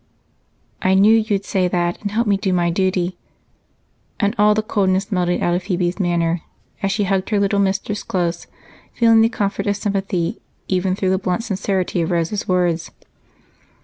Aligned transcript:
"I 0.81 0.95
knew 0.95 1.15
you'd 1.15 1.45
say 1.45 1.67
that, 1.67 2.01
and 2.01 2.09
help 2.09 2.25
me 2.25 2.35
do 2.35 2.51
my 2.51 2.71
duty." 2.71 3.19
And 4.19 4.33
all 4.35 4.55
the 4.55 4.63
coldness 4.63 5.11
melted 5.11 5.43
out 5.43 5.53
of 5.53 5.61
Phebe's 5.61 5.99
manner 5.99 6.41
as 6.81 6.91
she 6.91 7.03
hugged 7.03 7.29
her 7.29 7.39
little 7.39 7.59
mistress 7.59 8.01
close, 8.01 8.47
feeling 8.95 9.21
the 9.21 9.29
comfort 9.29 9.67
of 9.67 9.77
sympathy 9.77 10.41
even 10.67 10.95
through 10.95 11.11
the 11.11 11.19
blunt 11.19 11.43
sincerity 11.43 12.01
of 12.01 12.09
Rose's 12.09 12.47
words. 12.47 12.89